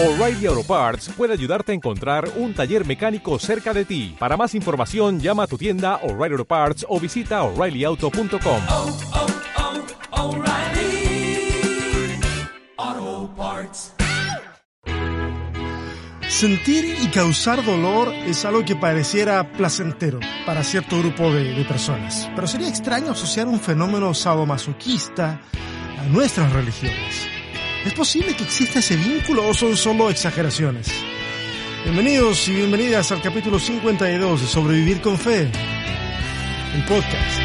[0.00, 4.14] O'Reilly Auto Parts puede ayudarte a encontrar un taller mecánico cerca de ti.
[4.16, 8.62] Para más información, llama a tu tienda O'Reilly Auto Parts o visita oreillyauto.com.
[8.68, 8.96] oh,
[10.12, 11.50] oh, O'Reilly
[12.76, 13.94] Auto Parts.
[16.28, 22.30] Sentir y causar dolor es algo que pareciera placentero para cierto grupo de, de personas,
[22.36, 25.40] pero sería extraño asociar un fenómeno sadomasoquista
[25.98, 27.37] a nuestras religiones.
[27.84, 30.88] ¿Es posible que exista ese vínculo o son solo exageraciones?
[31.84, 35.50] Bienvenidos y bienvenidas al capítulo 52 de Sobrevivir con Fe,
[36.74, 37.40] el podcast.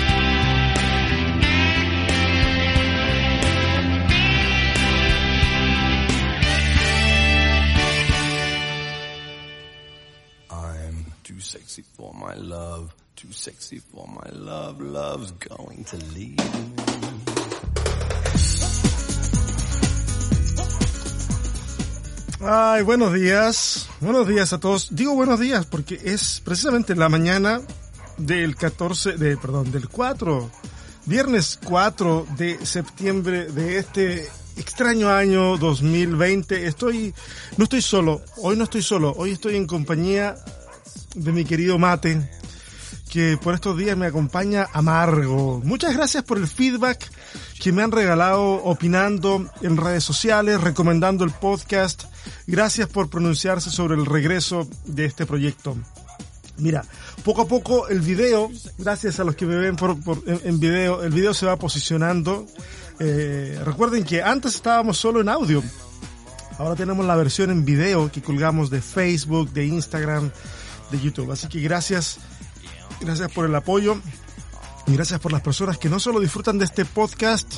[10.49, 16.37] I'm too sexy for my love, too sexy for my love, love's going to leave
[16.37, 17.32] me.
[22.45, 23.87] Ay, buenos días.
[24.01, 24.89] Buenos días a todos.
[24.91, 27.61] Digo buenos días porque es precisamente la mañana
[28.17, 30.51] del 14, de, perdón, del 4,
[31.05, 34.27] viernes 4 de septiembre de este
[34.57, 36.67] extraño año 2020.
[36.67, 37.13] Estoy,
[37.55, 38.21] no estoy solo.
[38.35, 39.13] Hoy no estoy solo.
[39.15, 40.35] Hoy estoy en compañía
[41.15, 42.29] de mi querido Mate,
[43.09, 45.61] que por estos días me acompaña amargo.
[45.63, 47.09] Muchas gracias por el feedback
[47.61, 52.03] que me han regalado opinando en redes sociales, recomendando el podcast.
[52.47, 55.77] Gracias por pronunciarse sobre el regreso de este proyecto.
[56.57, 56.85] Mira,
[57.23, 61.11] poco a poco el video, gracias a los que me ven por, en video, el
[61.11, 62.45] video se va posicionando.
[62.99, 65.63] Eh, recuerden que antes estábamos solo en audio.
[66.59, 70.31] Ahora tenemos la versión en video que colgamos de Facebook, de Instagram,
[70.91, 71.31] de YouTube.
[71.31, 72.19] Así que gracias,
[73.01, 73.97] gracias por el apoyo
[74.85, 77.51] y gracias por las personas que no solo disfrutan de este podcast,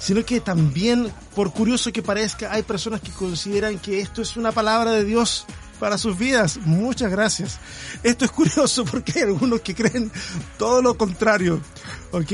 [0.00, 4.50] sino que también, por curioso que parezca, hay personas que consideran que esto es una
[4.50, 5.46] palabra de Dios
[5.78, 6.58] para sus vidas.
[6.64, 7.58] Muchas gracias.
[8.02, 10.10] Esto es curioso porque hay algunos que creen
[10.58, 11.60] todo lo contrario.
[12.12, 12.32] ¿Ok?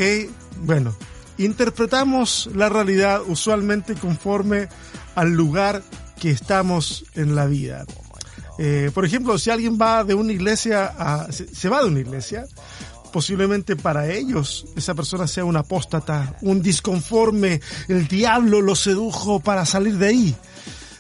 [0.63, 0.97] Bueno,
[1.39, 4.69] interpretamos la realidad usualmente conforme
[5.17, 5.83] al lugar
[6.21, 7.85] que estamos en la vida.
[8.59, 10.95] Eh, por ejemplo, si alguien va de una iglesia
[11.31, 12.47] se va de una iglesia,
[13.17, 19.65] posiblemente para ellos esa persona sea un apóstata, un disconforme, el diablo lo sedujo para
[19.65, 20.37] salir de ahí.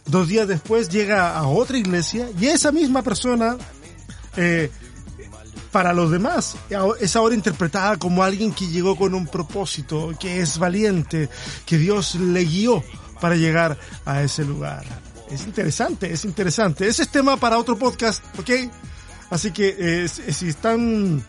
[0.07, 3.59] Dos días después llega a otra iglesia y esa misma persona,
[4.39, 4.71] eh,
[5.71, 6.57] para los demás,
[7.01, 11.29] es ahora interpretada como alguien que llegó con un propósito, que es valiente,
[11.67, 12.83] que Dios le guió
[13.21, 14.87] para llegar a ese lugar.
[15.31, 16.89] Es interesante, es interesante.
[16.89, 18.73] Ese es tema para otro podcast, ¿ok?
[19.29, 21.23] Así que eh, si si están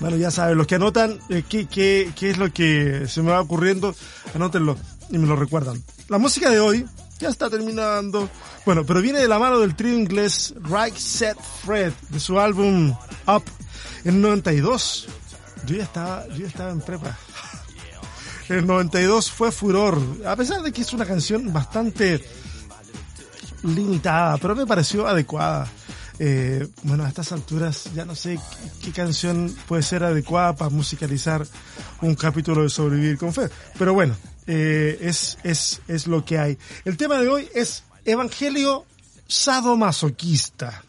[0.00, 3.30] bueno, ya saben, los que anotan eh, qué, qué, qué es lo que se me
[3.30, 3.94] va ocurriendo,
[4.34, 4.76] anótenlo
[5.10, 5.82] y me lo recuerdan.
[6.08, 6.86] La música de hoy
[7.20, 8.28] ya está terminando.
[8.66, 12.94] Bueno, pero viene de la mano del trío inglés Right Set Fred, de su álbum
[13.26, 13.44] Up
[14.04, 15.08] en 92.
[15.66, 17.16] Yo ya estaba, yo ya estaba en prepa.
[18.48, 22.22] El 92 fue furor, a pesar de que es una canción bastante
[23.62, 25.70] limitada, pero me pareció adecuada.
[26.24, 30.70] Eh, bueno, a estas alturas ya no sé qué, qué canción puede ser adecuada para
[30.70, 31.44] musicalizar
[32.00, 33.48] un capítulo de Sobrevivir con Fe.
[33.76, 34.14] Pero bueno,
[34.46, 36.58] eh, es, es, es lo que hay.
[36.84, 38.86] El tema de hoy es Evangelio
[39.26, 40.84] sadomasoquista.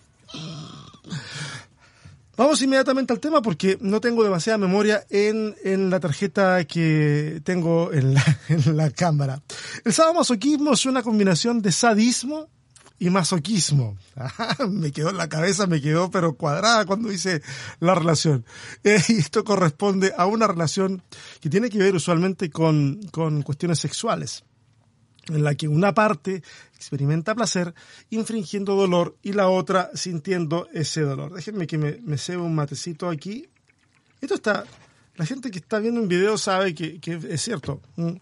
[2.37, 7.91] Vamos inmediatamente al tema porque no tengo demasiada memoria en, en la tarjeta que tengo
[7.91, 9.41] en la, en la cámara.
[9.83, 12.49] El sadomasoquismo es una combinación de sadismo
[12.99, 13.97] y masoquismo.
[14.15, 17.41] Ajá, me quedó en la cabeza, me quedó pero cuadrada cuando hice
[17.79, 18.45] la relación.
[18.83, 21.01] Eh, y esto corresponde a una relación
[21.39, 24.43] que tiene que ver usualmente con, con cuestiones sexuales
[25.29, 26.43] en la que una parte
[26.75, 27.73] experimenta placer
[28.09, 31.33] infringiendo dolor y la otra sintiendo ese dolor.
[31.33, 33.47] Déjenme que me, me un matecito aquí.
[34.19, 34.65] Esto está,
[35.15, 37.81] la gente que está viendo un video sabe que, que es cierto.
[37.95, 38.15] Mm.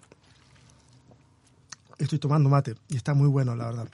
[1.98, 3.90] Estoy tomando mate y está muy bueno, la verdad.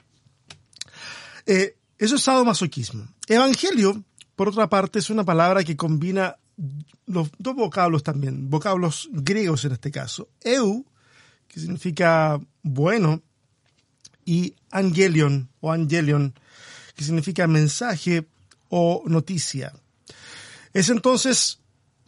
[1.47, 3.07] Eh, eso es sadomasoquismo.
[3.27, 4.03] Evangelio,
[4.35, 6.35] por otra parte, es una palabra que combina
[7.05, 10.27] los dos vocablos también, vocablos griegos en este caso.
[10.43, 10.85] Eu,
[11.47, 13.21] que significa bueno,
[14.25, 16.33] y angelion o angelion,
[16.95, 18.27] que significa mensaje
[18.69, 19.73] o noticia.
[20.73, 21.59] Es entonces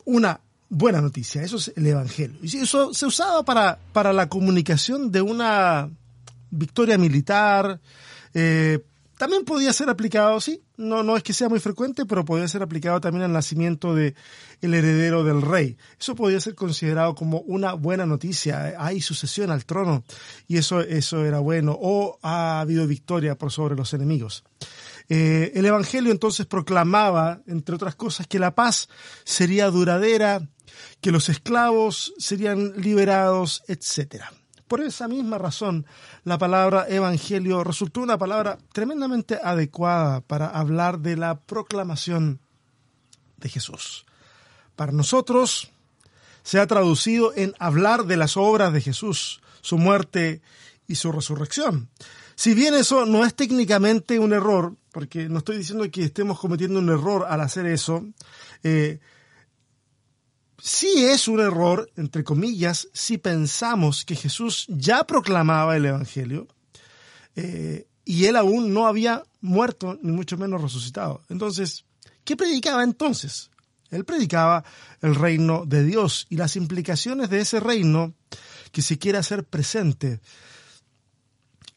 [0.04, 2.40] una buena noticia, eso es el Evangelio.
[2.44, 5.90] Y eso se usaba para, para la comunicación de una
[6.52, 7.80] victoria militar,
[8.34, 8.80] eh,
[9.20, 12.64] también podía ser aplicado, sí, no, no es que sea muy frecuente, pero podía ser
[12.64, 14.16] aplicado también al nacimiento de
[14.62, 15.76] el heredero del rey.
[16.00, 18.76] Eso podía ser considerado como una buena noticia.
[18.78, 20.06] Hay sucesión al trono
[20.48, 21.78] y eso, eso era bueno.
[21.78, 24.46] O ha habido victoria por sobre los enemigos.
[25.10, 28.88] Eh, el Evangelio entonces proclamaba, entre otras cosas, que la paz
[29.26, 30.48] sería duradera,
[31.02, 34.32] que los esclavos serían liberados, etcétera.
[34.70, 35.88] Por esa misma razón,
[36.24, 42.40] la palabra evangelio resultó una palabra tremendamente adecuada para hablar de la proclamación
[43.38, 44.06] de Jesús.
[44.76, 45.72] Para nosotros
[46.44, 50.44] se ha traducido en hablar de las obras de Jesús, su muerte
[50.88, 51.90] y su resurrección.
[52.36, 56.78] Si bien eso no es técnicamente un error, porque no estoy diciendo que estemos cometiendo
[56.78, 58.06] un error al hacer eso,
[58.62, 59.00] eh,
[60.62, 66.48] sí es un error, entre comillas, si pensamos que Jesús ya proclamaba el Evangelio
[67.36, 71.22] eh, y él aún no había muerto, ni mucho menos resucitado.
[71.30, 71.86] Entonces,
[72.24, 73.50] ¿qué predicaba entonces?
[73.90, 74.64] Él predicaba
[75.02, 78.14] el reino de Dios y las implicaciones de ese reino
[78.72, 80.20] que se quiere hacer presente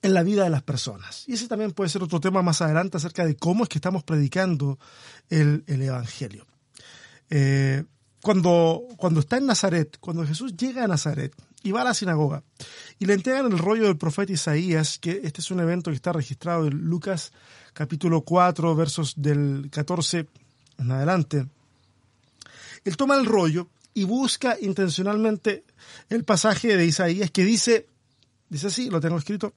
[0.03, 1.25] en la vida de las personas.
[1.29, 4.03] Y ese también puede ser otro tema más adelante acerca de cómo es que estamos
[4.03, 4.79] predicando
[5.31, 6.47] el, Evangelio.
[7.31, 7.85] Eh,
[8.23, 11.35] cuando, cuando está en Nazaret, cuando Jesús llega a Nazaret
[11.65, 12.45] y va a la sinagoga
[12.99, 16.13] y le entregan el rollo del profeta Isaías, que este es un evento que está
[16.13, 17.33] registrado en Lucas
[17.73, 20.29] capítulo 4, versos del 14
[20.79, 21.47] en adelante,
[22.85, 25.65] él toma el rollo y busca intencionalmente
[26.09, 27.87] el pasaje de Isaías que dice,
[28.49, 29.53] dice así, lo tengo escrito,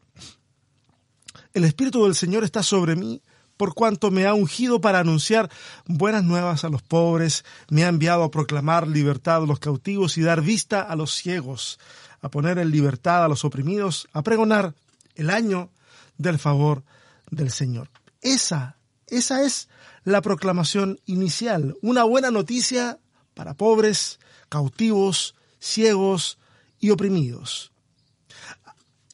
[1.54, 3.22] el Espíritu del Señor está sobre mí
[3.58, 5.50] por cuanto me ha ungido para anunciar
[5.86, 10.22] buenas nuevas a los pobres, me ha enviado a proclamar libertad a los cautivos y
[10.22, 11.80] dar vista a los ciegos,
[12.22, 14.74] a poner en libertad a los oprimidos, a pregonar
[15.16, 15.70] el año
[16.18, 16.84] del favor
[17.30, 17.90] del Señor.
[18.22, 19.70] Esa, esa es
[20.04, 23.00] la proclamación inicial, una buena noticia
[23.34, 24.20] para pobres,
[24.50, 26.38] cautivos, ciegos
[26.80, 27.75] y oprimidos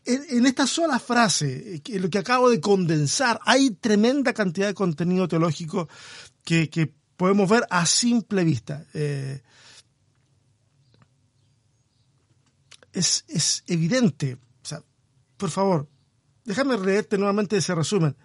[0.06, 5.28] en, esta sola frase, eh, lo que acabo de condensar, hay tremenda cantidad de contenido
[5.28, 5.88] teológico
[6.44, 8.84] que, podemos ver a simple vista.
[8.96, 9.42] Eh,
[12.94, 14.40] es, es, evidente.
[14.64, 14.84] O sea,
[15.38, 15.88] por favor,
[16.46, 18.16] déjame leerte nuevamente ese resumen.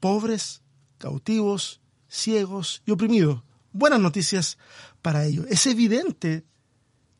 [0.00, 0.62] Pobres,
[0.96, 3.42] cautivos, ciegos y oprimidos.
[3.72, 4.56] Buenas noticias
[5.02, 5.44] para ellos.
[5.50, 6.44] Es evidente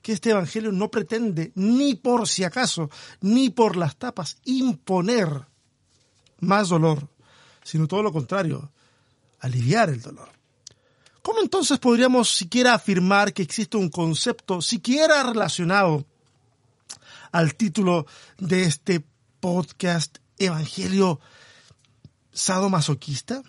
[0.02, 2.90] que este Evangelio no pretende, ni por si acaso,
[3.20, 5.28] ni por las tapas, imponer
[6.40, 7.08] más dolor,
[7.62, 8.70] sino todo lo contrario,
[9.40, 10.28] aliviar el dolor.
[11.22, 16.06] ¿Cómo entonces podríamos siquiera afirmar que existe un concepto siquiera relacionado
[17.32, 18.06] al título
[18.38, 19.04] de este
[19.40, 21.20] podcast Evangelio
[22.32, 23.42] sadomasoquista?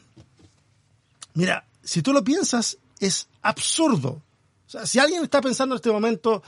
[1.35, 4.21] Mira, si tú lo piensas, es absurdo
[4.69, 6.43] o sea, si alguien está pensando en este momento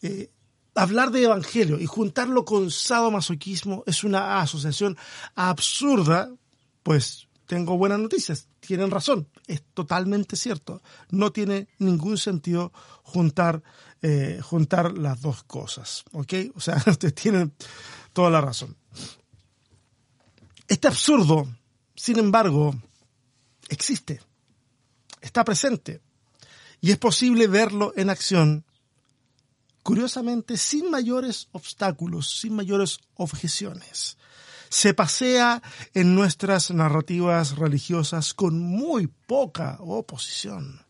[0.00, 0.30] eh,
[0.76, 4.96] hablar de evangelio y juntarlo con sadomasoquismo es una asociación
[5.34, 6.32] absurda,
[6.84, 8.46] pues tengo buenas noticias.
[8.60, 10.82] Tienen razón, es totalmente cierto.
[11.10, 12.72] No tiene ningún sentido
[13.02, 13.60] juntar,
[14.02, 16.32] eh, juntar las dos cosas, ¿ok?
[16.54, 17.54] O sea, ustedes tienen
[18.12, 18.76] toda la razón.
[20.68, 21.48] Este absurdo,
[21.96, 22.72] sin embargo,
[23.68, 24.20] existe,
[25.20, 26.03] está presente
[26.84, 28.62] y es posible verlo en acción,
[29.82, 34.18] curiosamente, sin mayores obstáculos, sin mayores objeciones.
[34.68, 35.62] Se pasea
[35.94, 40.84] en nuestras narrativas religiosas con muy poca oposición.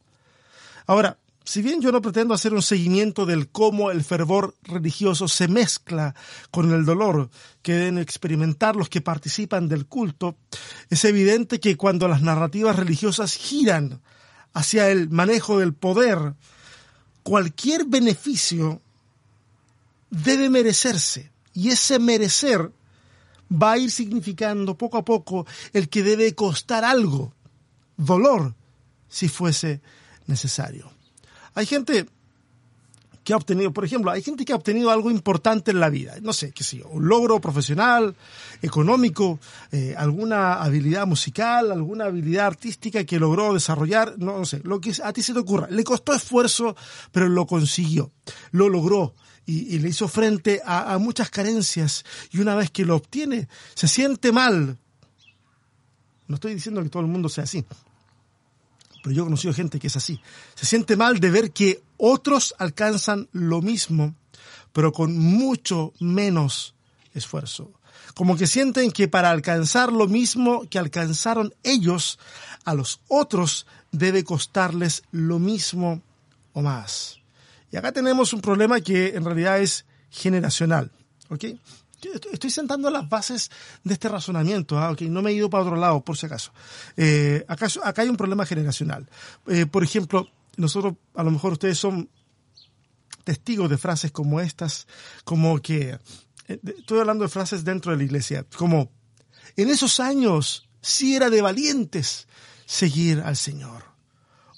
[0.89, 5.47] Ahora, si bien yo no pretendo hacer un seguimiento del cómo el fervor religioso se
[5.47, 6.17] mezcla
[6.51, 7.31] con el dolor
[7.63, 10.39] que deben experimentar los que participan del culto,
[10.91, 14.03] es evidente que cuando las narrativas religiosas giran
[14.55, 16.35] hacia el manejo del poder,
[17.23, 18.81] cualquier beneficio
[20.11, 21.31] debe merecerse.
[21.53, 22.73] Y ese merecer
[23.51, 27.35] va a ir significando poco a poco el que debe costar algo,
[27.97, 28.55] dolor,
[29.09, 29.81] si fuese
[30.27, 30.91] necesario.
[31.55, 32.07] Hay gente
[33.25, 36.15] que ha obtenido, por ejemplo, hay gente que ha obtenido algo importante en la vida,
[36.23, 38.15] no sé, qué sé yo, un logro profesional,
[38.61, 39.41] económico,
[39.73, 45.13] eh, alguna habilidad musical, alguna habilidad artística que logró desarrollar, no, sé, lo que a
[45.13, 45.67] ti se te ocurra.
[45.71, 46.77] Le costó esfuerzo,
[47.11, 48.13] pero lo consiguió,
[48.53, 49.15] lo logró.
[49.47, 54.33] Y, le hizo frente a muchas carencias y una vez que lo obtiene se siente
[54.33, 54.79] mal.
[56.27, 57.65] No estoy diciendo que todo el mundo sea así,
[59.05, 60.19] pero yo he conocido gente que es así.
[60.55, 64.15] Se siente mal de ver que otros alcanzan lo mismo,
[64.73, 66.75] pero con mucho menos
[67.13, 67.71] esfuerzo.
[68.15, 72.19] Como que sienten que para alcanzar lo mismo que alcanzaron ellos,
[72.65, 76.01] a los otros debe costarles lo mismo
[76.55, 77.19] o más.
[77.71, 80.91] Y acá tenemos un problema que en realidad es generacional.
[81.29, 81.45] ¿ok?
[82.33, 83.51] Estoy sentando las bases
[83.83, 84.95] de este razonamiento, ¿ah?
[85.01, 86.53] No me he ido para otro lado, por si acaso.
[86.97, 89.09] Eh, acá, hay un problema generacional.
[89.47, 92.09] Eh, por ejemplo, nosotros, a lo mejor ustedes son
[93.25, 94.87] testigos de frases como estas,
[95.25, 95.99] como que,
[96.49, 98.91] eh, estoy hablando de frases dentro de la iglesia, como,
[99.57, 102.29] en esos años sí era de valientes
[102.67, 103.85] seguir al Señor.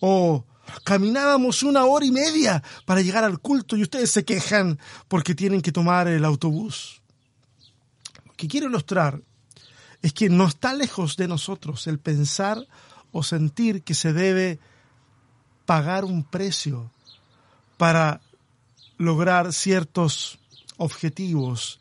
[0.00, 0.44] O
[0.84, 5.62] caminábamos una hora y media para llegar al culto y ustedes se quejan porque tienen
[5.62, 7.02] que tomar el autobús.
[8.37, 9.21] Que quiero ilustrar
[10.02, 12.66] es que no está lejos de nosotros el pensar
[13.12, 14.59] o sentir que se debe
[15.64, 16.90] pagar un precio
[17.76, 18.21] para
[18.99, 20.38] lograr ciertos
[20.76, 21.81] objetivos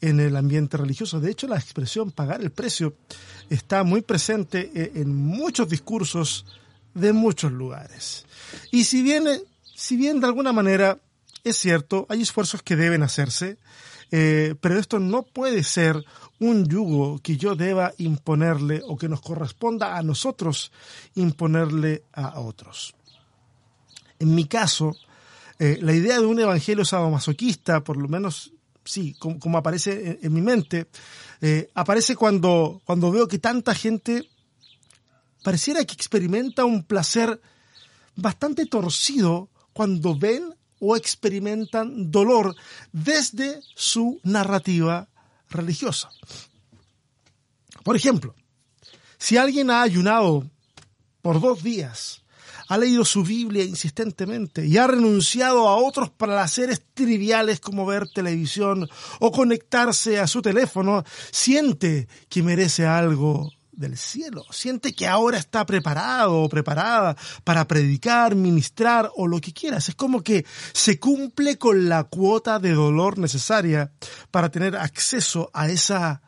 [0.00, 1.20] en el ambiente religioso.
[1.20, 2.94] De hecho, la expresión pagar el precio
[3.50, 6.46] está muy presente eh, en muchos discursos
[6.94, 8.24] de muchos lugares.
[8.70, 9.24] Y si bien,
[9.74, 10.98] si bien de alguna manera
[11.44, 13.56] es cierto, hay esfuerzos que deben hacerse,
[14.10, 16.04] eh, pero esto no puede ser
[16.38, 20.72] un yugo que yo deba imponerle o que nos corresponda a nosotros
[21.14, 22.94] imponerle a otros.
[24.18, 24.96] En mi caso,
[25.58, 28.52] eh, la idea de un evangelio sadomasoquista, por lo menos
[28.84, 30.88] sí, como, aparece en, en mi mente,
[31.40, 34.28] eh, aparece cuando, cuando veo que tanta gente
[35.42, 37.40] pareciera que experimenta un placer
[38.16, 42.56] bastante torcido cuando ven o experimentan dolor
[42.92, 45.08] desde su narrativa
[45.48, 46.10] religiosa.
[47.84, 48.34] Por ejemplo,
[49.18, 50.50] si alguien ha ayunado
[51.22, 52.22] por dos días,
[52.68, 58.88] ha leído su Biblia insistentemente y ha renunciado a otros placeres triviales como ver televisión
[59.18, 65.66] o conectarse a su teléfono, siente que merece algo del cielo, siente que ahora está
[65.66, 69.88] preparado o preparada para predicar, ministrar o lo que quieras.
[69.88, 73.90] Es como que se cumple con la cuota de dolor necesaria
[74.30, 76.22] para tener acceso a esa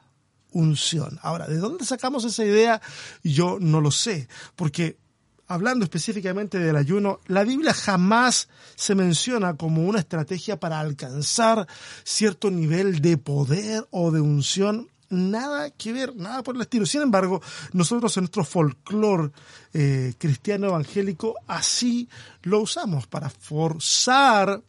[0.50, 1.18] unción.
[1.22, 2.80] Ahora, ¿de dónde sacamos esa idea?
[3.22, 4.98] Yo no lo sé, porque
[5.46, 11.66] hablando específicamente del ayuno, la Biblia jamás se menciona como una estrategia para alcanzar
[12.04, 14.88] cierto nivel de poder o de unción.
[15.12, 16.86] Nada que ver, nada por el estilo.
[16.86, 17.42] Sin embargo,
[17.74, 19.30] nosotros en nuestro folclore
[19.74, 22.08] eh, cristiano evangélico así
[22.44, 24.62] lo usamos para forzar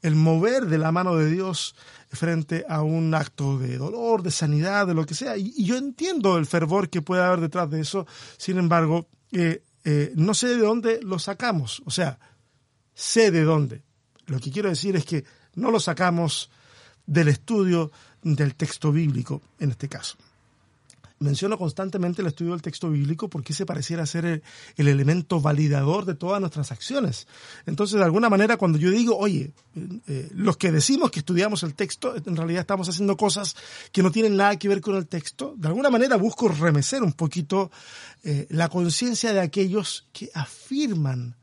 [0.00, 1.74] el mover de la mano de Dios
[2.08, 5.36] frente a un acto de dolor, de sanidad, de lo que sea.
[5.36, 8.06] Y, yo entiendo el fervor que puede haber detrás de eso.
[8.38, 11.82] Sin embargo, eh, eh, no sé de dónde lo sacamos.
[11.84, 12.18] O sea,
[12.94, 13.82] sé de dónde.
[14.24, 16.50] Lo que quiero decir es que no lo sacamos
[17.06, 17.90] del estudio
[18.22, 20.16] del texto bíblico, en este caso.
[21.18, 24.42] Menciono constantemente el estudio del texto bíblico porque ese pareciera ser el,
[24.76, 27.26] el, elemento validador de todas nuestras acciones.
[27.66, 29.52] Entonces, de alguna manera, cuando yo digo, oye,
[30.06, 33.54] eh, los que decimos que estudiamos el texto, en realidad estamos haciendo cosas
[33.92, 37.12] que no tienen nada que ver con el texto, de alguna manera busco remecer un
[37.12, 37.70] poquito
[38.24, 41.36] eh, la conciencia de aquellos que afirman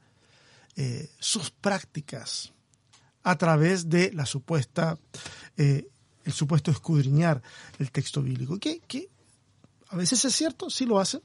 [0.76, 2.54] eh, sus prácticas
[3.24, 4.98] a través de la supuesta,
[5.58, 5.88] eh,
[6.28, 7.42] el supuesto escudriñar
[7.80, 8.60] el texto bíblico.
[8.60, 9.10] Que, que
[9.88, 11.22] a veces es cierto, sí lo hacen,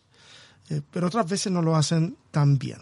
[0.71, 2.79] eh, pero otras veces no lo hacen tan bien.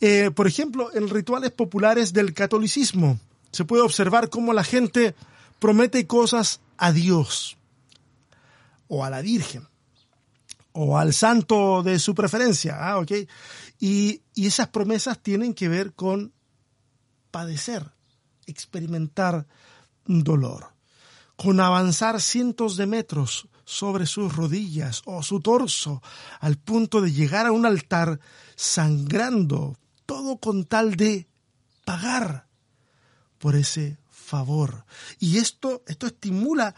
[0.00, 3.18] Eh, por ejemplo, en rituales populares del catolicismo
[3.50, 5.16] se puede observar cómo la gente
[5.58, 7.58] promete cosas a Dios
[8.86, 9.66] o a la Virgen
[10.72, 13.04] o al santo de su preferencia, ¿ah?
[13.80, 16.32] Y, y esas promesas tienen que ver con
[17.32, 17.90] padecer,
[18.46, 19.48] experimentar
[20.06, 20.68] dolor,
[21.40, 26.02] con avanzar cientos de metros sobre sus rodillas o su torso
[26.38, 28.20] al punto de llegar a un altar
[28.56, 31.26] sangrando, todo con tal de
[31.86, 32.46] pagar
[33.38, 34.84] por ese favor.
[35.18, 36.74] Y esto, esto estimula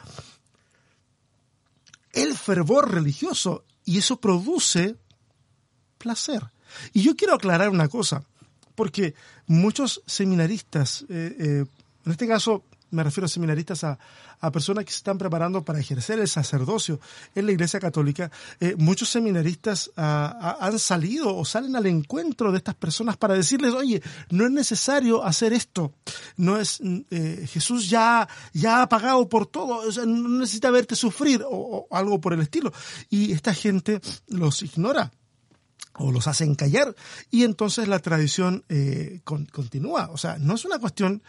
[2.13, 4.95] el fervor religioso y eso produce
[5.99, 6.53] placer.
[6.93, 8.23] Y yo quiero aclarar una cosa,
[8.77, 9.17] porque
[9.49, 11.65] muchos seminaristas, eh, eh,
[12.05, 13.99] en este caso me refiero a seminaristas, a,
[14.41, 17.01] a, personas que se están preparando para ejercer el sacerdocio
[17.35, 18.31] en la Iglesia Católica,
[18.61, 23.35] eh, muchos seminaristas a, a, han salido o salen al encuentro de estas personas para
[23.35, 25.93] decirles, oye, no es necesario hacer esto,
[26.37, 26.81] no es
[27.11, 32.33] eh, Jesús ya, ya ha pagado por todo, no necesita verte sufrir o, algo por
[32.33, 32.73] el estilo.
[33.09, 35.13] Y esta gente los ignora
[35.95, 36.95] o los hacen callar
[37.31, 40.11] y entonces la tradición eh, con, continúa.
[40.13, 41.23] O sea, no es una cuestión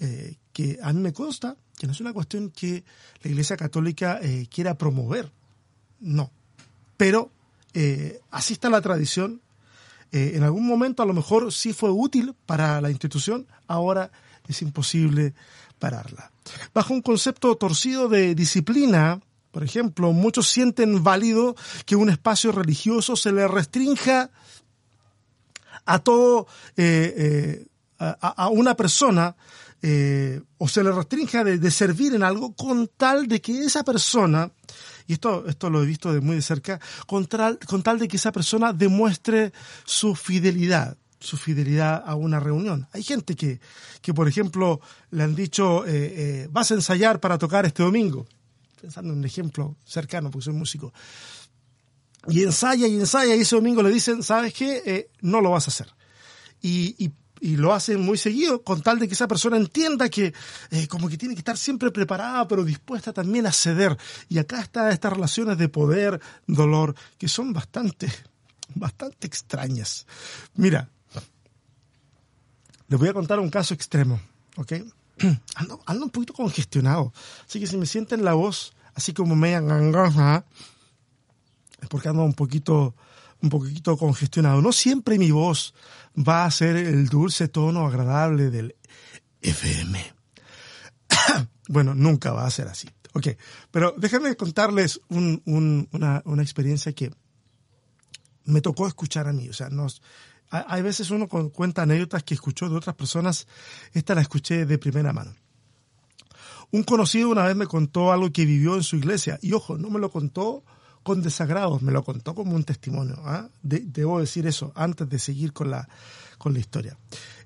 [0.00, 2.84] eh, que a mí me consta que no es una cuestión que
[3.22, 5.32] la Iglesia Católica eh, quiera promover,
[5.98, 6.30] no.
[6.98, 7.30] Pero
[7.72, 9.40] eh, así está la tradición.
[10.12, 14.12] Eh, en algún momento a lo mejor sí fue útil para la institución, ahora
[14.46, 15.32] es imposible
[15.78, 16.30] pararla.
[16.74, 23.16] Bajo un concepto torcido de disciplina, por ejemplo, muchos sienten válido que un espacio religioso
[23.16, 24.28] se le restrinja
[25.86, 26.46] a todo,
[27.98, 29.34] a una persona,
[29.82, 34.50] eh, o se le restrinja de, servir en algo con tal de que esa persona,
[35.06, 38.06] y esto, esto lo he visto de muy de cerca, con tal, con tal de
[38.06, 39.52] que esa persona demuestre
[39.84, 42.88] su fidelidad su fidelidad a una reunión.
[42.92, 43.60] Hay gente que,
[44.00, 48.26] que por ejemplo, le han dicho, eh, eh, vas a ensayar para tocar este domingo.
[48.80, 50.94] Pensando en un ejemplo cercano, porque soy músico.
[52.26, 55.10] Y ensaya y ensaya y ese domingo le dicen, ¿sabes qué?
[55.20, 55.92] No lo vas a hacer.
[56.62, 60.32] Y, y, y, lo hacen muy seguido con tal de que esa persona entienda que
[60.70, 63.96] eh, como que tiene que estar siempre preparada, pero dispuesta también a ceder.
[64.28, 68.12] Y acá están estas relaciones de poder, dolor, que son bastante,
[68.74, 70.06] bastante extrañas.
[70.54, 70.88] Mira,
[72.88, 74.20] les voy a contar un caso extremo,
[74.56, 74.72] ¿ok?
[75.86, 77.12] Ando, un poquito congestionado,
[77.46, 80.44] así que si me sienten la voz así como media gangosa,
[81.80, 82.94] es porque ando un poquito,
[83.42, 84.60] un poquito congestionado.
[84.62, 85.74] No siempre mi voz
[86.16, 88.76] va a ser el dulce tono agradable del
[89.40, 90.14] FM.
[91.68, 92.88] bueno, nunca va a ser así.
[93.12, 93.28] Ok,
[93.70, 97.10] pero déjenme contarles un, un, una, una experiencia que
[98.44, 99.48] me tocó escuchar a mí.
[99.48, 100.00] O sea, nos,
[100.50, 103.46] hay veces uno cuenta anécdotas que escuchó de otras personas,
[103.92, 105.34] esta la escuché de primera mano.
[106.72, 109.90] Un conocido una vez me contó algo que vivió en su iglesia, y ojo, no
[109.90, 110.64] me lo contó
[111.02, 113.16] con desagrados, me lo contó como un testimonio.
[113.26, 113.48] ¿eh?
[113.62, 115.88] De, debo decir eso antes de seguir con la,
[116.38, 116.96] con la historia.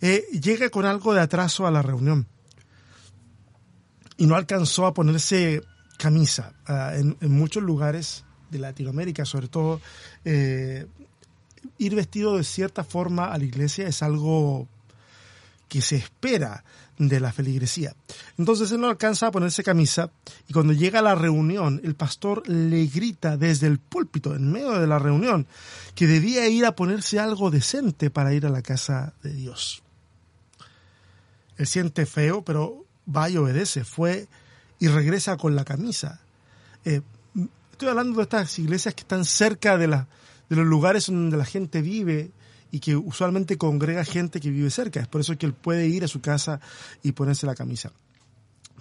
[0.01, 2.27] Eh, llega con algo de atraso a la reunión
[4.17, 5.63] y no alcanzó a ponerse
[5.99, 6.53] camisa.
[6.67, 9.81] En, en, muchos lugares de Latinoamérica, sobre todo,
[10.25, 10.87] eh,
[11.79, 14.69] ir vestido de cierta forma a la iglesia es algo
[15.69, 16.65] que se espera
[16.99, 17.95] de la feligresía.
[18.39, 20.11] Entonces él no alcanza a ponerse camisa
[20.49, 24.79] y cuando llega a la reunión el pastor le grita desde el púlpito, en medio
[24.79, 25.47] de la reunión,
[25.95, 29.83] que debía ir a ponerse algo decente para ir a la casa de Dios.
[31.57, 32.85] Él siente feo, pero
[33.15, 34.29] va y obedece, fue
[34.79, 36.21] y regresa con la camisa.
[36.85, 37.01] Eh,
[37.73, 40.09] estoy hablando de estas iglesias que están cerca de la,
[40.49, 42.31] de los lugares donde la gente vive
[42.75, 44.99] y que usualmente congrega gente que vive cerca.
[44.99, 46.61] Es por eso que él puede ir a su casa
[47.05, 47.93] y ponerse la camisa.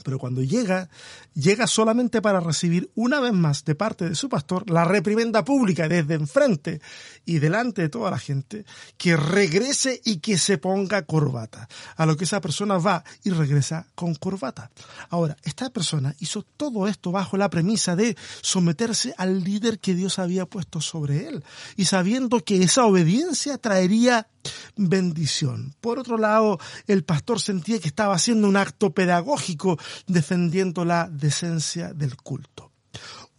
[0.04, 0.90] Pero cuando llega,
[1.34, 5.88] llega solamente para recibir una vez más de parte de su pastor la reprimenda pública
[5.88, 6.82] desde enfrente
[7.26, 8.66] y delante de toda la gente
[8.98, 11.68] que regrese y que se ponga corbata.
[11.96, 14.72] A lo que esa persona va y regresa con corbata.
[15.10, 20.20] Ahora, esta persona hizo todo esto bajo la premisa de someterse al líder que Dios
[20.20, 21.44] había puesto sobre él
[21.76, 24.28] y sabiendo que esa obediencia traería
[24.76, 25.76] bendición.
[25.82, 29.78] Por otro lado, el pastor sentía que estaba haciendo un acto pedagógico
[30.08, 32.72] defendiendo la decencia del culto.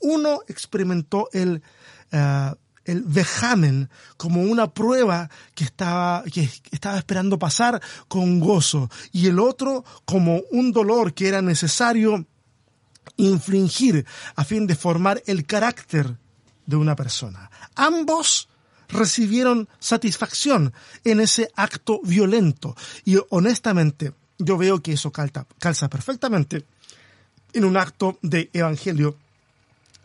[0.01, 1.63] Uno experimentó el,
[2.13, 9.27] uh, el vejamen como una prueba que estaba, que estaba esperando pasar con gozo y
[9.29, 12.27] el otro como un dolor que era necesario
[13.17, 16.17] infligir a fin de formar el carácter
[16.67, 17.51] de una persona.
[17.75, 18.49] Ambos
[18.89, 20.73] recibieron satisfacción
[21.05, 22.77] en ese acto violento.
[23.05, 26.65] Y honestamente, yo veo que eso calza, calza perfectamente
[27.53, 29.17] en un acto de evangelio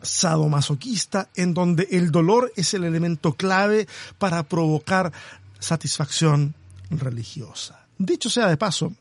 [0.02, 3.86] sadomasoquista en donde el dolor es el elemento clave
[4.18, 5.12] para provocar
[5.58, 6.54] satisfacción
[6.90, 7.86] religiosa.
[7.98, 8.94] Dicho sea de paso,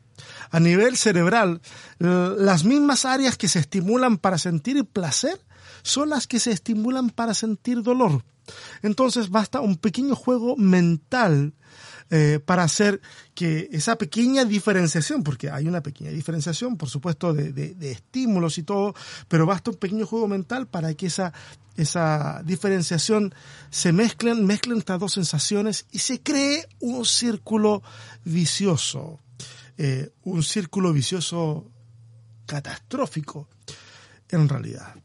[0.51, 1.61] a nivel cerebral,
[1.99, 5.39] las mismas áreas que se estimulan para sentir placer
[5.83, 8.23] son las que se estimulan para sentir dolor.
[8.81, 11.53] Entonces basta un pequeño juego mental
[12.11, 13.01] eh, para hacer
[13.35, 18.63] que esa pequeña diferenciación, porque hay una pequeña diferenciación, por supuesto, de, de, estímulos y
[18.63, 18.95] todo,
[19.27, 21.33] pero basta un pequeño juego mental para que esa,
[21.77, 23.33] esa diferenciación
[23.69, 27.83] se mezclen, mezclen estas dos sensaciones y se cree un círculo
[28.25, 29.19] vicioso,
[29.77, 31.69] eh, un círculo vicioso
[32.47, 33.47] catastrófico
[34.29, 34.95] en realidad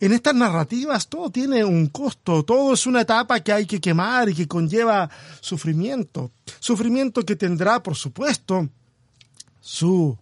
[0.00, 4.28] en estas narrativas todo tiene un costo, todo es una etapa que hay que quemar
[4.28, 5.08] y que conlleva
[5.40, 6.32] sufrimiento.
[6.60, 8.68] Sufrimiento que tendrá, por supuesto,
[9.60, 10.16] su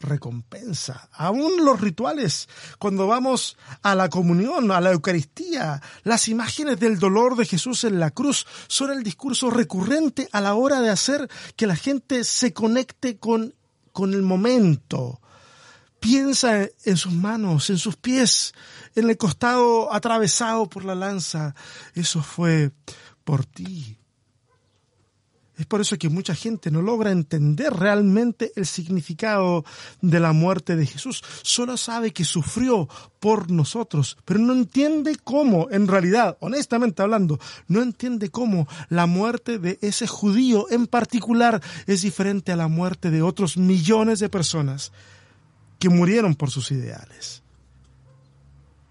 [0.00, 1.08] recompensa.
[1.12, 7.36] Aún los rituales, cuando vamos a la comunión, a la Eucaristía, las imágenes del dolor
[7.36, 11.66] de Jesús en la cruz son el discurso recurrente a la hora de hacer que
[11.66, 13.54] la gente se conecte con,
[13.92, 15.19] con el momento.
[16.00, 18.52] Piensa en sus manos, en sus pies,
[18.94, 21.54] en el costado atravesado por la lanza.
[21.94, 22.72] Eso fue
[23.22, 24.00] por ti.
[25.60, 29.62] Es por eso que mucha gente no logra entender realmente el significado
[30.00, 31.22] de la muerte de Jesús.
[31.42, 37.82] Solo sabe que sufrió por nosotros, pero no entiende cómo, en realidad, honestamente hablando, no
[37.82, 43.20] entiende cómo la muerte de ese judío en particular es diferente a la muerte de
[43.20, 44.92] otros millones de personas
[45.80, 47.42] que murieron por sus ideales.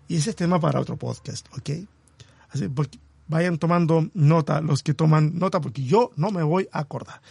[0.10, 1.70] Y ese es tema para otro podcast, ¿ok?
[2.50, 6.80] Así, porque vayan tomando nota los que toman nota, porque yo no me voy a
[6.80, 7.22] acordar.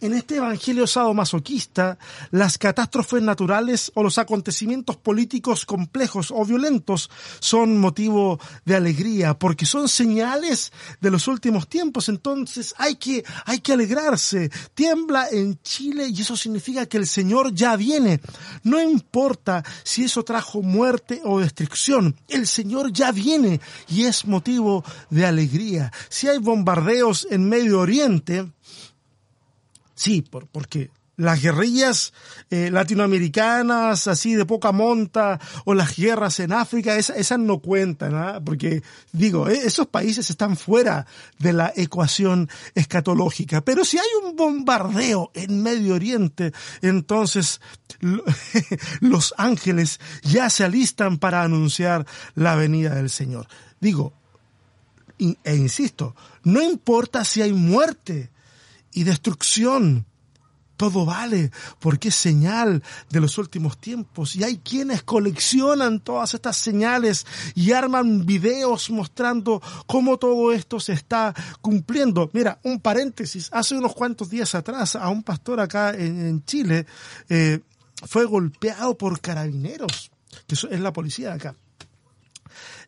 [0.00, 1.98] En este evangelio sadomasoquista,
[2.30, 9.66] las catástrofes naturales o los acontecimientos políticos complejos o violentos son motivo de alegría porque
[9.66, 12.08] son señales de los últimos tiempos.
[12.08, 14.52] Entonces hay que, hay que alegrarse.
[14.72, 18.20] Tiembla en Chile y eso significa que el Señor ya viene.
[18.62, 22.14] No importa si eso trajo muerte o destrucción.
[22.28, 25.92] El Señor ya viene y es motivo de alegría.
[26.08, 28.46] Si hay bombardeos en Medio Oriente,
[29.98, 32.12] Sí, por, porque las guerrillas
[32.50, 38.40] eh, latinoamericanas, así de poca monta, o las guerras en África, esas, no cuentan, ¿ah?
[38.42, 41.04] porque digo, eh, esos países están fuera
[41.40, 43.60] de la ecuación escatológica.
[43.62, 47.60] Pero si hay un bombardeo en Medio Oriente, entonces
[49.00, 52.06] los ángeles ya se alistan para anunciar
[52.36, 53.48] la venida del Señor.
[53.80, 54.12] Digo,
[55.18, 58.30] e insisto, no importa si hay muerte,
[58.98, 60.06] y destrucción.
[60.76, 66.56] Todo vale porque es señal de los últimos tiempos y hay quienes coleccionan todas estas
[66.56, 72.30] señales y arman videos mostrando cómo todo esto se está cumpliendo.
[72.32, 76.86] Mira, un paréntesis, hace unos cuantos días atrás a un pastor acá en, Chile
[77.28, 77.58] eh,
[78.06, 80.12] fue golpeado por carabineros,
[80.46, 81.54] que es la policía de acá.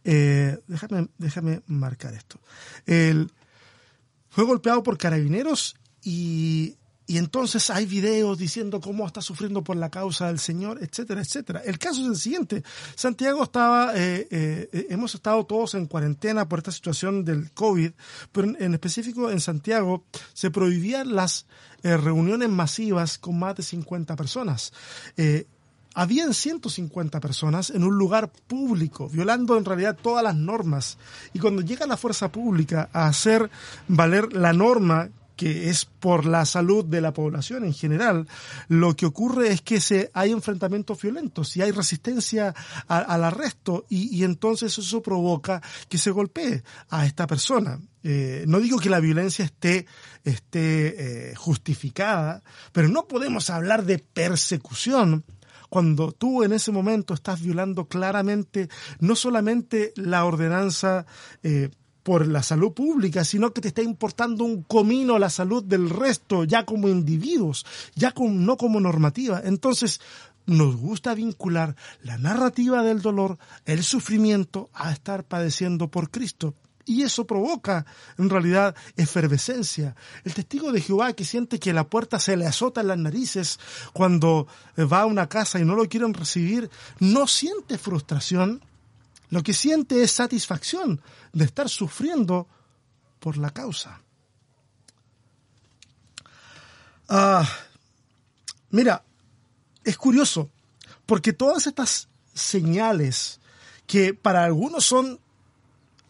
[0.05, 2.39] Eh, déjame, déjame marcar esto.
[2.87, 6.77] fue golpeado por carabineros y,
[7.11, 11.61] y entonces hay videos diciendo cómo está sufriendo por la causa del Señor, etcétera, etcétera.
[11.65, 12.63] El caso es el siguiente.
[12.95, 17.91] Santiago estaba, eh, eh, hemos estado todos en cuarentena por esta situación del COVID,
[18.31, 21.47] pero en, específico en Santiago se prohibían las
[21.83, 24.73] eh, reuniones masivas con más de 50 personas.
[25.97, 30.97] Habían 150 personas en un lugar público, violando en realidad todas las normas.
[31.33, 33.51] Y cuando llega la fuerza pública a hacer
[33.89, 38.29] valer la norma que es por la salud de la población en general,
[38.69, 42.55] lo que ocurre es que se, hay enfrentamientos violentos y hay resistencia
[42.87, 47.81] al arresto y, entonces eso provoca que se golpee a esta persona.
[48.03, 49.87] Eh, no digo que la violencia esté,
[50.25, 55.25] esté eh, justificada, pero no podemos hablar de persecución
[55.71, 61.07] cuando tú en ese momento estás violando claramente no solamente la ordenanza
[61.43, 61.71] eh,
[62.03, 66.45] por la salud pública, sino que te está importando un comino la salud del resto,
[66.45, 69.43] ya como individuos, ya no como normativa.
[69.45, 70.01] Entonces,
[70.47, 76.55] nos gusta vincular la narrativa del dolor, el sufrimiento, a estar padeciendo por Cristo.
[76.87, 77.87] Y eso provoca,
[78.19, 79.95] en realidad, efervescencia.
[80.25, 83.61] El testigo de Jehová que siente que la puerta se le azota en las narices
[83.93, 88.61] cuando va a una casa y no lo quieren recibir, no siente frustración,
[89.31, 91.01] lo que siente es satisfacción
[91.33, 92.49] de estar sufriendo
[93.21, 94.03] por la causa.
[97.09, 97.49] Ah,
[98.71, 99.05] mira,
[99.85, 100.51] es curioso,
[101.07, 103.41] porque todas estas señales
[103.87, 105.21] que para algunos son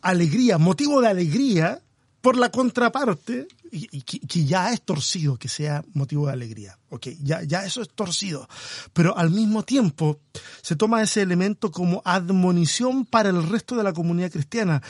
[0.03, 1.83] alegría, motivo de alegría,
[2.21, 7.43] por la contraparte, y, que, ya es torcido que sea motivo de alegría, ok, ya,
[7.43, 8.49] ya eso es torcido,
[8.93, 10.19] pero al mismo tiempo
[10.61, 14.83] se toma ese elemento como admonición para el resto de la comunidad cristiana.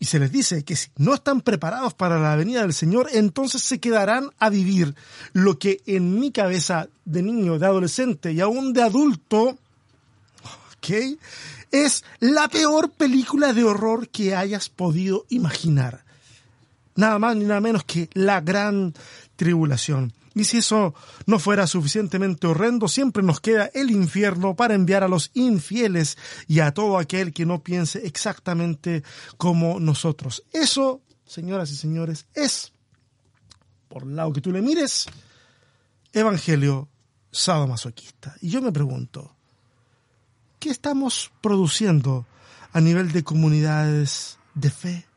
[0.00, 3.62] Y se les dice que si no están preparados para la venida del Señor, entonces
[3.62, 4.94] se quedarán a vivir.
[5.32, 9.58] Lo que en mi cabeza de niño, de adolescente y aún de adulto,
[10.76, 11.18] ok,
[11.72, 16.04] es la peor película de horror que hayas podido imaginar
[16.98, 18.92] nada más ni nada menos que la gran
[19.36, 20.12] tribulación.
[20.34, 20.94] Y si eso
[21.26, 26.58] no fuera suficientemente horrendo, siempre nos queda el infierno para enviar a los infieles y
[26.58, 29.04] a todo aquel que no piense exactamente
[29.36, 30.42] como nosotros.
[30.52, 32.72] Eso, señoras y señores, es,
[33.88, 35.06] por el lado que tú le mires,
[36.12, 36.88] evangelio
[37.30, 38.34] sadomasoquista.
[38.40, 39.36] Y yo me pregunto,
[40.58, 42.26] ¿qué estamos produciendo
[42.72, 45.07] a nivel de comunidades de fe?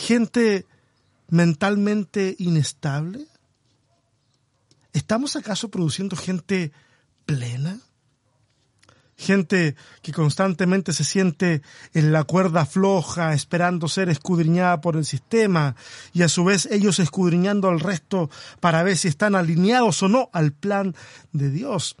[0.00, 0.66] Gente
[1.28, 3.26] mentalmente inestable,
[4.92, 6.72] ¿Estamos acaso produciendo gente
[7.24, 7.78] plena?
[9.16, 15.76] Gente que constantemente se siente en la cuerda floja, esperando ser escudriñada por el sistema,
[16.12, 20.30] y a su vez ellos escudriñando al resto para ver si están alineados o no
[20.32, 20.96] al plan
[21.32, 21.96] de Dios.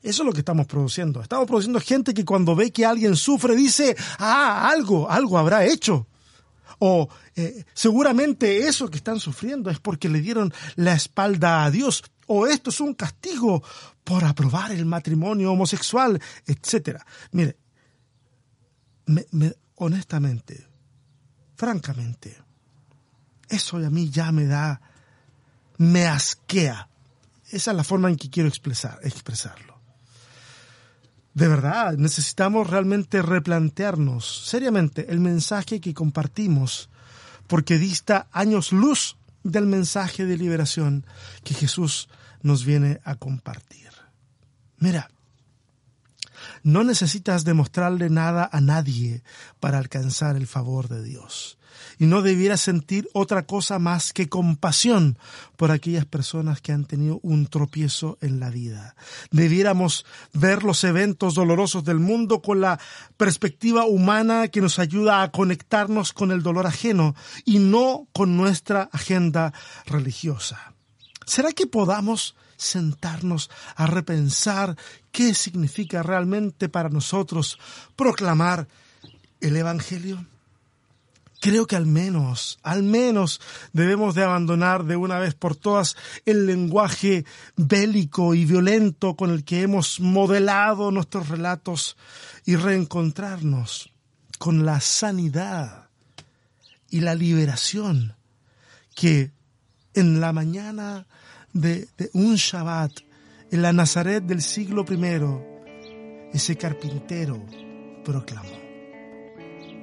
[0.00, 1.20] Eso es lo que estamos produciendo.
[1.20, 6.06] Estamos produciendo gente que cuando ve que alguien sufre dice, ah, algo, algo habrá hecho.
[6.80, 12.02] O eh, seguramente eso que están sufriendo es porque le dieron la espalda a Dios.
[12.26, 13.62] O esto es un castigo
[14.04, 17.00] por aprobar el matrimonio homosexual, etc.
[17.32, 17.56] Mire,
[19.76, 20.66] honestamente,
[21.56, 22.36] francamente,
[23.48, 24.80] eso a mí ya me da,
[25.78, 26.88] me asquea.
[27.50, 29.77] Esa es la forma en que quiero expresar, expresarlo.
[31.34, 36.90] De verdad, necesitamos realmente replantearnos seriamente el mensaje que compartimos,
[37.46, 41.06] porque dista años luz del mensaje de liberación
[41.44, 42.08] que Jesús
[42.42, 43.90] nos viene a compartir.
[44.78, 45.10] Mira,
[46.62, 49.22] no necesitas demostrarle nada a nadie
[49.60, 51.57] para alcanzar el favor de Dios
[51.98, 55.18] y no debiera sentir otra cosa más que compasión
[55.56, 58.94] por aquellas personas que han tenido un tropiezo en la vida.
[59.30, 62.78] Debiéramos ver los eventos dolorosos del mundo con la
[63.16, 68.88] perspectiva humana que nos ayuda a conectarnos con el dolor ajeno y no con nuestra
[68.92, 69.52] agenda
[69.86, 70.74] religiosa.
[71.26, 74.76] ¿Será que podamos sentarnos a repensar
[75.12, 77.58] qué significa realmente para nosotros
[77.96, 78.68] proclamar
[79.40, 80.26] el Evangelio?
[81.40, 83.40] Creo que al menos, al menos
[83.72, 85.96] debemos de abandonar de una vez por todas
[86.26, 87.24] el lenguaje
[87.56, 91.96] bélico y violento con el que hemos modelado nuestros relatos
[92.44, 93.92] y reencontrarnos
[94.38, 95.88] con la sanidad
[96.90, 98.16] y la liberación
[98.94, 99.30] que
[99.94, 101.06] en la mañana
[101.52, 102.92] de, un Shabbat,
[103.50, 107.44] en la Nazaret del siglo I, ese carpintero
[108.04, 108.57] proclamó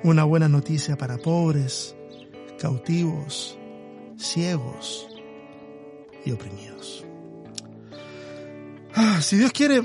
[0.04, 1.96] una buena noticia para pobres,
[2.60, 3.58] cautivos,
[4.18, 5.08] ciegos
[6.26, 7.06] y oprimidos.
[8.96, 9.82] Ah, si Dios quiere,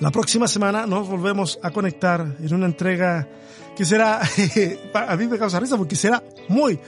[0.00, 3.28] la próxima semana nos volvemos a conectar en una entrega
[3.76, 4.20] que será,
[4.94, 6.78] a mí me causa risa porque será muy,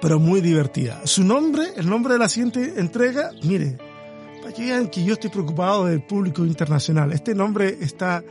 [0.00, 1.00] pero muy divertida.
[1.04, 3.78] Su nombre, el nombre de la siguiente entrega, mire,
[4.42, 7.12] para que vean que yo estoy preocupado del público internacional.
[7.12, 8.22] Este nombre está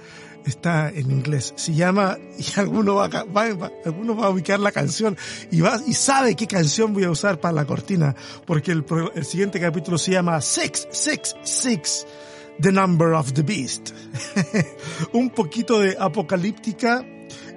[0.46, 1.54] está en inglés.
[1.56, 5.18] Se llama, y alguno va, va, alguno va a ubicar la canción
[5.52, 9.26] y va, y sabe qué canción voy a usar para la cortina, porque el, el
[9.26, 12.06] siguiente capítulo se llama Six, Six, Six,
[12.60, 13.92] The Number of the Beast.
[15.14, 17.06] Un poquito de apocalíptica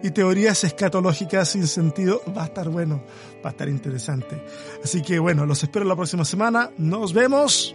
[0.02, 2.22] y teorías escatológicas sin sentido.
[2.36, 3.02] Va a estar bueno,
[3.44, 4.42] va a estar interesante.
[4.82, 6.70] Así que bueno, los espero la próxima semana.
[6.76, 7.74] Nos vemos.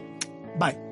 [0.59, 0.88] Bye.